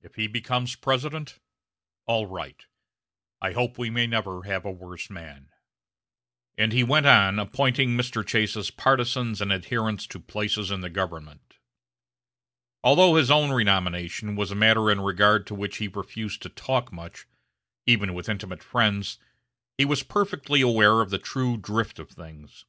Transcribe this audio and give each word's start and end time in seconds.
If 0.00 0.14
he 0.14 0.28
becomes 0.28 0.76
President, 0.76 1.40
all 2.06 2.24
right. 2.24 2.64
I 3.42 3.52
hope 3.52 3.76
we 3.76 3.90
may 3.90 4.06
never 4.06 4.44
have 4.44 4.64
a 4.64 4.70
worse 4.70 5.10
man." 5.10 5.50
And 6.56 6.72
he 6.72 6.82
went 6.82 7.04
on 7.04 7.38
appointing 7.38 7.90
Mr. 7.90 8.26
Chase's 8.26 8.70
partizans 8.70 9.42
and 9.42 9.52
adherents 9.52 10.06
to 10.06 10.20
places 10.20 10.70
in 10.70 10.80
the 10.80 10.88
government. 10.88 11.56
Although 12.82 13.16
his 13.16 13.30
own 13.30 13.50
renomination 13.52 14.36
was 14.36 14.50
a 14.50 14.54
matter 14.54 14.90
in 14.90 15.02
regard 15.02 15.46
to 15.48 15.54
which 15.54 15.76
he 15.76 15.88
refused 15.88 16.40
to 16.44 16.48
talk 16.48 16.90
much, 16.90 17.26
even 17.84 18.14
with 18.14 18.30
intimate 18.30 18.62
friends, 18.62 19.18
he 19.76 19.84
was 19.84 20.02
perfectly 20.02 20.62
aware 20.62 21.02
of 21.02 21.10
the 21.10 21.18
true 21.18 21.58
drift 21.58 21.98
of 21.98 22.08
things. 22.08 22.64